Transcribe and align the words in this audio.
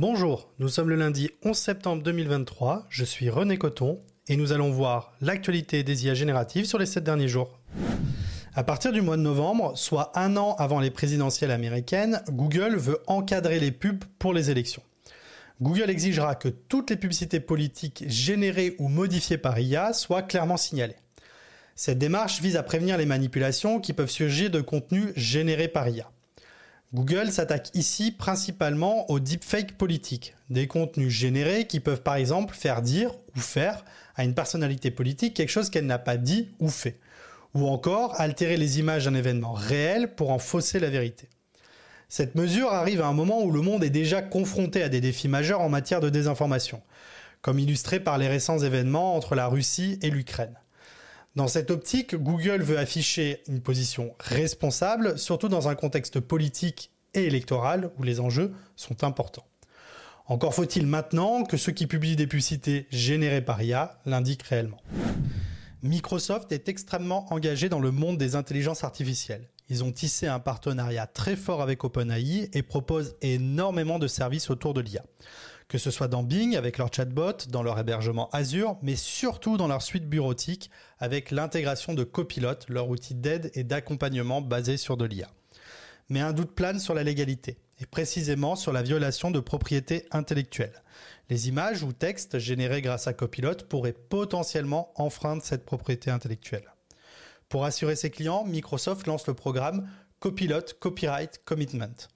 Bonjour, 0.00 0.48
nous 0.58 0.68
sommes 0.68 0.88
le 0.88 0.94
lundi 0.96 1.28
11 1.44 1.54
septembre 1.54 2.02
2023, 2.02 2.86
je 2.88 3.04
suis 3.04 3.28
René 3.28 3.58
Coton 3.58 4.00
et 4.28 4.38
nous 4.38 4.52
allons 4.52 4.70
voir 4.70 5.12
l'actualité 5.20 5.82
des 5.82 6.06
IA 6.06 6.14
génératives 6.14 6.64
sur 6.64 6.78
les 6.78 6.86
7 6.86 7.04
derniers 7.04 7.28
jours. 7.28 7.60
À 8.54 8.64
partir 8.64 8.92
du 8.92 9.02
mois 9.02 9.18
de 9.18 9.22
novembre, 9.22 9.76
soit 9.76 10.10
un 10.18 10.38
an 10.38 10.54
avant 10.58 10.80
les 10.80 10.90
présidentielles 10.90 11.50
américaines, 11.50 12.22
Google 12.30 12.76
veut 12.76 12.98
encadrer 13.08 13.60
les 13.60 13.72
pubs 13.72 14.02
pour 14.18 14.32
les 14.32 14.50
élections. 14.50 14.80
Google 15.60 15.90
exigera 15.90 16.34
que 16.34 16.48
toutes 16.48 16.88
les 16.88 16.96
publicités 16.96 17.40
politiques 17.40 18.04
générées 18.06 18.76
ou 18.78 18.88
modifiées 18.88 19.36
par 19.36 19.60
IA 19.60 19.92
soient 19.92 20.22
clairement 20.22 20.56
signalées. 20.56 20.96
Cette 21.74 21.98
démarche 21.98 22.40
vise 22.40 22.56
à 22.56 22.62
prévenir 22.62 22.96
les 22.96 23.04
manipulations 23.04 23.80
qui 23.80 23.92
peuvent 23.92 24.08
surgir 24.08 24.50
de 24.50 24.62
contenus 24.62 25.12
générés 25.14 25.68
par 25.68 25.90
IA. 25.90 26.10
Google 26.92 27.30
s'attaque 27.30 27.70
ici 27.74 28.10
principalement 28.10 29.08
aux 29.12 29.20
deepfakes 29.20 29.78
politiques, 29.78 30.34
des 30.50 30.66
contenus 30.66 31.12
générés 31.12 31.68
qui 31.68 31.78
peuvent 31.78 32.02
par 32.02 32.16
exemple 32.16 32.56
faire 32.56 32.82
dire 32.82 33.12
ou 33.36 33.40
faire 33.40 33.84
à 34.16 34.24
une 34.24 34.34
personnalité 34.34 34.90
politique 34.90 35.34
quelque 35.34 35.50
chose 35.50 35.70
qu'elle 35.70 35.86
n'a 35.86 36.00
pas 36.00 36.16
dit 36.16 36.48
ou 36.58 36.68
fait, 36.68 36.98
ou 37.54 37.68
encore 37.68 38.20
altérer 38.20 38.56
les 38.56 38.80
images 38.80 39.04
d'un 39.04 39.14
événement 39.14 39.52
réel 39.52 40.16
pour 40.16 40.30
en 40.30 40.40
fausser 40.40 40.80
la 40.80 40.90
vérité. 40.90 41.28
Cette 42.08 42.34
mesure 42.34 42.72
arrive 42.72 43.02
à 43.02 43.06
un 43.06 43.12
moment 43.12 43.40
où 43.44 43.52
le 43.52 43.62
monde 43.62 43.84
est 43.84 43.90
déjà 43.90 44.20
confronté 44.20 44.82
à 44.82 44.88
des 44.88 45.00
défis 45.00 45.28
majeurs 45.28 45.60
en 45.60 45.68
matière 45.68 46.00
de 46.00 46.10
désinformation, 46.10 46.82
comme 47.40 47.60
illustré 47.60 48.00
par 48.00 48.18
les 48.18 48.26
récents 48.26 48.58
événements 48.58 49.14
entre 49.14 49.36
la 49.36 49.46
Russie 49.46 50.00
et 50.02 50.10
l'Ukraine. 50.10 50.59
Dans 51.36 51.46
cette 51.46 51.70
optique, 51.70 52.16
Google 52.16 52.60
veut 52.60 52.78
afficher 52.78 53.44
une 53.46 53.60
position 53.60 54.14
responsable, 54.18 55.16
surtout 55.16 55.48
dans 55.48 55.68
un 55.68 55.76
contexte 55.76 56.18
politique 56.18 56.90
et 57.14 57.24
électoral 57.24 57.92
où 57.98 58.02
les 58.02 58.18
enjeux 58.18 58.52
sont 58.74 59.04
importants. 59.04 59.46
Encore 60.26 60.54
faut-il 60.54 60.88
maintenant 60.88 61.44
que 61.44 61.56
ceux 61.56 61.70
qui 61.70 61.86
publient 61.86 62.16
des 62.16 62.26
publicités 62.26 62.88
générées 62.90 63.42
par 63.42 63.62
IA 63.62 64.00
l'indiquent 64.06 64.42
réellement. 64.42 64.82
Microsoft 65.84 66.50
est 66.50 66.68
extrêmement 66.68 67.32
engagé 67.32 67.68
dans 67.68 67.80
le 67.80 67.92
monde 67.92 68.18
des 68.18 68.34
intelligences 68.34 68.82
artificielles. 68.82 69.48
Ils 69.68 69.84
ont 69.84 69.92
tissé 69.92 70.26
un 70.26 70.40
partenariat 70.40 71.06
très 71.06 71.36
fort 71.36 71.62
avec 71.62 71.84
OpenAI 71.84 72.50
et 72.52 72.62
proposent 72.62 73.14
énormément 73.22 74.00
de 74.00 74.08
services 74.08 74.50
autour 74.50 74.74
de 74.74 74.80
l'IA 74.80 75.04
que 75.70 75.78
ce 75.78 75.92
soit 75.92 76.08
dans 76.08 76.24
Bing 76.24 76.56
avec 76.56 76.78
leur 76.78 76.92
chatbot, 76.92 77.46
dans 77.48 77.62
leur 77.62 77.78
hébergement 77.78 78.28
Azure, 78.30 78.76
mais 78.82 78.96
surtout 78.96 79.56
dans 79.56 79.68
leur 79.68 79.82
suite 79.82 80.08
bureautique 80.08 80.68
avec 80.98 81.30
l'intégration 81.30 81.94
de 81.94 82.02
Copilot, 82.02 82.66
leur 82.68 82.88
outil 82.88 83.14
d'aide 83.14 83.52
et 83.54 83.62
d'accompagnement 83.62 84.40
basé 84.40 84.76
sur 84.76 84.96
de 84.96 85.04
l'IA. 85.04 85.30
Mais 86.08 86.18
un 86.18 86.32
doute 86.32 86.56
plane 86.56 86.80
sur 86.80 86.92
la 86.92 87.04
légalité, 87.04 87.56
et 87.78 87.86
précisément 87.86 88.56
sur 88.56 88.72
la 88.72 88.82
violation 88.82 89.30
de 89.30 89.38
propriété 89.38 90.06
intellectuelle. 90.10 90.82
Les 91.28 91.46
images 91.46 91.84
ou 91.84 91.92
textes 91.92 92.40
générés 92.40 92.82
grâce 92.82 93.06
à 93.06 93.12
Copilot 93.12 93.54
pourraient 93.68 93.92
potentiellement 93.92 94.92
enfreindre 94.96 95.44
cette 95.44 95.64
propriété 95.64 96.10
intellectuelle. 96.10 96.74
Pour 97.48 97.64
assurer 97.64 97.94
ses 97.94 98.10
clients, 98.10 98.44
Microsoft 98.44 99.06
lance 99.06 99.28
le 99.28 99.34
programme 99.34 99.88
Copilot 100.18 100.74
Copyright 100.80 101.40
Commitment. 101.44 102.08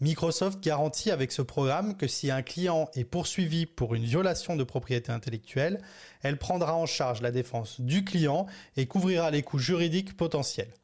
Microsoft 0.00 0.60
garantit 0.60 1.10
avec 1.10 1.30
ce 1.30 1.42
programme 1.42 1.96
que 1.96 2.08
si 2.08 2.30
un 2.30 2.42
client 2.42 2.90
est 2.94 3.04
poursuivi 3.04 3.66
pour 3.66 3.94
une 3.94 4.04
violation 4.04 4.56
de 4.56 4.64
propriété 4.64 5.12
intellectuelle, 5.12 5.80
elle 6.22 6.38
prendra 6.38 6.74
en 6.74 6.86
charge 6.86 7.22
la 7.22 7.30
défense 7.30 7.80
du 7.80 8.04
client 8.04 8.46
et 8.76 8.86
couvrira 8.86 9.30
les 9.30 9.42
coûts 9.42 9.58
juridiques 9.58 10.16
potentiels. 10.16 10.74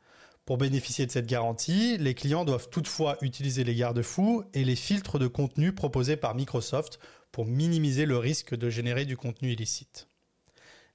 Pour 0.44 0.56
bénéficier 0.56 1.04
de 1.04 1.10
cette 1.10 1.26
garantie, 1.26 1.98
les 1.98 2.14
clients 2.14 2.44
doivent 2.44 2.70
toutefois 2.70 3.18
utiliser 3.20 3.64
les 3.64 3.74
garde-fous 3.74 4.44
et 4.54 4.64
les 4.64 4.76
filtres 4.76 5.18
de 5.18 5.26
contenu 5.26 5.74
proposés 5.74 6.16
par 6.16 6.34
Microsoft 6.34 6.98
pour 7.32 7.44
minimiser 7.44 8.06
le 8.06 8.16
risque 8.16 8.54
de 8.54 8.70
générer 8.70 9.04
du 9.04 9.16
contenu 9.16 9.52
illicite. 9.52 10.08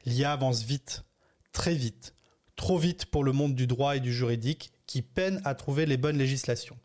L'IA 0.05 0.31
avance 0.31 0.63
vite, 0.63 1.03
très 1.51 1.75
vite, 1.75 2.15
trop 2.55 2.77
vite 2.77 3.05
pour 3.05 3.23
le 3.23 3.31
monde 3.31 3.53
du 3.53 3.67
droit 3.67 3.95
et 3.95 3.99
du 3.99 4.13
juridique 4.13 4.71
qui 4.87 5.01
peine 5.01 5.41
à 5.45 5.55
trouver 5.55 5.85
les 5.85 5.97
bonnes 5.97 6.17
législations. 6.17 6.77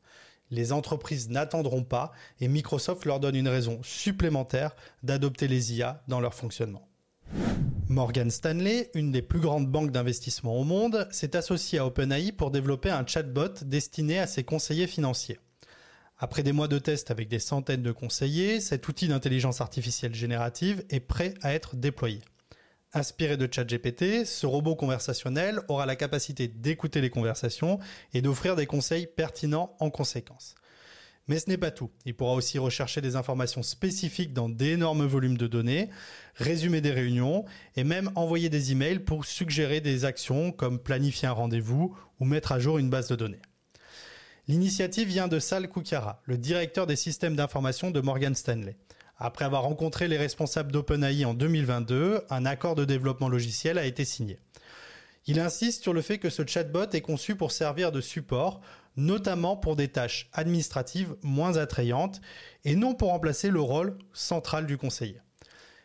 Les 0.50 0.72
entreprises 0.72 1.28
n'attendront 1.28 1.84
pas 1.84 2.12
et 2.40 2.48
Microsoft 2.48 3.04
leur 3.04 3.20
donne 3.20 3.36
une 3.36 3.48
raison 3.48 3.80
supplémentaire 3.82 4.74
d'adopter 5.02 5.48
les 5.48 5.74
IA 5.74 6.02
dans 6.08 6.20
leur 6.20 6.34
fonctionnement. 6.34 6.88
Morgan 7.88 8.30
Stanley, 8.30 8.90
une 8.94 9.12
des 9.12 9.22
plus 9.22 9.40
grandes 9.40 9.66
banques 9.66 9.92
d'investissement 9.92 10.58
au 10.58 10.64
monde, 10.64 11.08
s'est 11.10 11.36
associée 11.36 11.78
à 11.78 11.86
OpenAI 11.86 12.32
pour 12.32 12.50
développer 12.50 12.90
un 12.90 13.06
chatbot 13.06 13.64
destiné 13.64 14.18
à 14.18 14.26
ses 14.26 14.44
conseillers 14.44 14.86
financiers. 14.86 15.38
Après 16.18 16.42
des 16.42 16.52
mois 16.52 16.68
de 16.68 16.78
tests 16.78 17.10
avec 17.10 17.28
des 17.28 17.38
centaines 17.38 17.82
de 17.82 17.92
conseillers, 17.92 18.60
cet 18.60 18.88
outil 18.88 19.08
d'intelligence 19.08 19.60
artificielle 19.60 20.14
générative 20.14 20.84
est 20.90 21.00
prêt 21.00 21.34
à 21.42 21.54
être 21.54 21.76
déployé. 21.76 22.20
Inspiré 22.94 23.36
de 23.36 23.46
ChatGPT, 23.52 24.24
ce 24.24 24.46
robot 24.46 24.74
conversationnel 24.74 25.60
aura 25.68 25.84
la 25.84 25.94
capacité 25.94 26.48
d'écouter 26.48 27.02
les 27.02 27.10
conversations 27.10 27.78
et 28.14 28.22
d'offrir 28.22 28.56
des 28.56 28.64
conseils 28.64 29.06
pertinents 29.06 29.76
en 29.78 29.90
conséquence. 29.90 30.54
Mais 31.26 31.38
ce 31.38 31.50
n'est 31.50 31.58
pas 31.58 31.70
tout. 31.70 31.90
Il 32.06 32.14
pourra 32.14 32.32
aussi 32.32 32.58
rechercher 32.58 33.02
des 33.02 33.14
informations 33.14 33.62
spécifiques 33.62 34.32
dans 34.32 34.48
d'énormes 34.48 35.04
volumes 35.04 35.36
de 35.36 35.46
données, 35.46 35.90
résumer 36.36 36.80
des 36.80 36.90
réunions 36.90 37.44
et 37.76 37.84
même 37.84 38.10
envoyer 38.14 38.48
des 38.48 38.72
emails 38.72 39.00
pour 39.00 39.26
suggérer 39.26 39.82
des 39.82 40.06
actions 40.06 40.50
comme 40.50 40.78
planifier 40.78 41.28
un 41.28 41.32
rendez-vous 41.32 41.94
ou 42.20 42.24
mettre 42.24 42.52
à 42.52 42.58
jour 42.58 42.78
une 42.78 42.88
base 42.88 43.08
de 43.08 43.16
données. 43.16 43.42
L'initiative 44.46 45.08
vient 45.08 45.28
de 45.28 45.38
Sal 45.38 45.68
Koukiara, 45.68 46.22
le 46.24 46.38
directeur 46.38 46.86
des 46.86 46.96
systèmes 46.96 47.36
d'information 47.36 47.90
de 47.90 48.00
Morgan 48.00 48.34
Stanley. 48.34 48.78
Après 49.18 49.44
avoir 49.44 49.62
rencontré 49.62 50.06
les 50.06 50.16
responsables 50.16 50.70
d'OpenAI 50.70 51.24
en 51.24 51.34
2022, 51.34 52.22
un 52.30 52.46
accord 52.46 52.76
de 52.76 52.84
développement 52.84 53.28
logiciel 53.28 53.76
a 53.76 53.84
été 53.84 54.04
signé. 54.04 54.38
Il 55.26 55.40
insiste 55.40 55.82
sur 55.82 55.92
le 55.92 56.02
fait 56.02 56.18
que 56.18 56.30
ce 56.30 56.46
chatbot 56.46 56.88
est 56.92 57.00
conçu 57.00 57.34
pour 57.34 57.50
servir 57.50 57.90
de 57.90 58.00
support, 58.00 58.60
notamment 58.96 59.56
pour 59.56 59.74
des 59.74 59.88
tâches 59.88 60.30
administratives 60.32 61.16
moins 61.22 61.56
attrayantes 61.56 62.20
et 62.64 62.76
non 62.76 62.94
pour 62.94 63.08
remplacer 63.08 63.50
le 63.50 63.60
rôle 63.60 63.98
central 64.12 64.66
du 64.66 64.78
conseiller. 64.78 65.20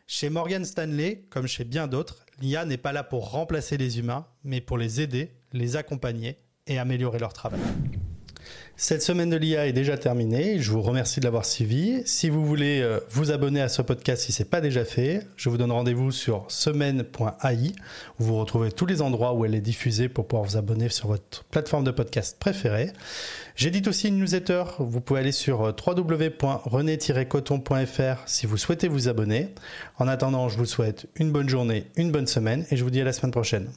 Chez 0.06 0.30
Morgan 0.30 0.64
Stanley, 0.64 1.26
comme 1.32 1.48
chez 1.48 1.64
bien 1.64 1.88
d'autres, 1.88 2.26
l'IA 2.40 2.66
n'est 2.66 2.78
pas 2.78 2.92
là 2.92 3.04
pour 3.04 3.32
remplacer 3.32 3.78
les 3.78 3.98
humains, 3.98 4.28
mais 4.44 4.62
pour 4.62 4.78
les 4.78 5.02
aider, 5.02 5.32
les 5.54 5.76
accompagner 5.76 6.38
et 6.68 6.78
améliorer 6.78 7.20
leur 7.20 7.34
travail. 7.34 7.60
Cette 8.76 9.04
semaine 9.04 9.30
de 9.30 9.38
l'IA 9.38 9.68
est 9.68 9.72
déjà 9.72 9.98
terminée. 9.98 10.60
Je 10.60 10.72
vous 10.72 10.82
remercie 10.82 11.20
de 11.20 11.26
l'avoir 11.26 11.46
suivi. 11.46 12.02
Si 12.06 12.28
vous 12.30 12.44
voulez 12.44 12.82
euh, 12.82 13.00
vous 13.12 13.30
abonner 13.32 13.62
à 13.62 13.70
ce 13.70 13.84
podcast 13.84 14.24
si 14.24 14.32
ce 14.32 14.42
n'est 14.42 14.50
pas 14.50 14.62
déjà 14.62 14.84
fait, 14.84 15.28
je 15.38 15.50
vous 15.50 15.58
donne 15.58 15.72
rendez-vous 15.72 16.12
sur 16.12 16.46
semaine.ai 16.50 17.74
où 18.20 18.24
vous 18.24 18.36
retrouvez 18.36 18.72
tous 18.72 18.88
les 18.88 19.04
endroits 19.04 19.36
où 19.36 19.46
elle 19.46 19.54
est 19.54 19.62
diffusée 19.62 20.10
pour 20.10 20.28
pouvoir 20.28 20.50
vous 20.50 20.58
abonner 20.58 20.90
sur 20.90 21.08
votre 21.08 21.44
plateforme 21.46 21.84
de 21.84 21.92
podcast 21.92 22.38
préférée. 22.40 22.90
J'édite 23.56 23.88
aussi 23.88 24.08
une 24.08 24.18
newsletter. 24.18 24.64
Vous 24.80 25.02
pouvez 25.02 25.20
aller 25.20 25.32
sur 25.32 25.62
euh, 25.62 25.72
www.rené-coton.fr 25.72 28.24
si 28.26 28.48
vous 28.48 28.58
souhaitez 28.58 28.88
vous 28.88 29.08
abonner. 29.08 29.50
En 30.00 30.08
attendant, 30.08 30.50
je 30.50 30.58
vous 30.58 30.66
souhaite 30.66 31.06
une 31.16 31.32
bonne 31.32 31.48
journée, 31.48 31.86
une 31.96 32.12
bonne 32.12 32.26
semaine 32.28 32.66
et 32.72 32.78
je 32.78 32.84
vous 32.84 32.90
dis 32.90 33.02
à 33.02 33.06
la 33.06 33.14
semaine 33.14 33.32
prochaine. 33.32 33.70